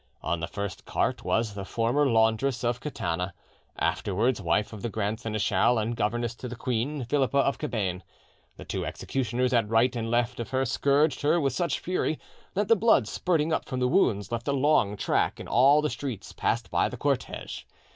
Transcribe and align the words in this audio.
On 0.23 0.39
the 0.39 0.47
first 0.47 0.83
cart 0.85 1.23
was 1.23 1.53
the 1.53 1.63
former 1.63 2.07
laundress 2.09 2.63
of 2.63 2.79
Catana, 2.79 3.33
afterwards 3.77 4.41
wife 4.41 4.73
of 4.73 4.81
the 4.81 4.89
grand 4.89 5.19
seneschal 5.19 5.77
and 5.77 5.95
governess 5.95 6.33
to 6.37 6.47
the 6.47 6.55
queen, 6.55 7.05
Philippa 7.05 7.37
of 7.37 7.59
Cabane: 7.59 8.01
the 8.57 8.65
two 8.65 8.83
executioners 8.83 9.53
at 9.53 9.69
right 9.69 9.95
and 9.95 10.09
left 10.09 10.39
of 10.39 10.49
her 10.49 10.65
scourged 10.65 11.21
her 11.21 11.39
with 11.39 11.53
such 11.53 11.79
fury 11.79 12.17
that 12.55 12.67
the 12.67 12.75
blood 12.75 13.07
spurting 13.07 13.53
up 13.53 13.65
from 13.69 13.79
the 13.79 13.87
wounds 13.87 14.31
left 14.31 14.47
a 14.47 14.53
long 14.53 14.97
track 14.97 15.39
in 15.39 15.47
all 15.47 15.83
the 15.83 15.89
streets 15.91 16.33
passed 16.33 16.71
by 16.71 16.89
the 16.89 16.97
cortege. 16.97 17.65